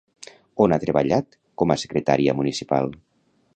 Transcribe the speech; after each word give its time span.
On 0.65 0.73
ha 0.73 0.79
treballat 0.83 1.37
com 1.63 1.75
a 1.75 1.79
secretària 1.83 2.37
municipal? 2.43 2.93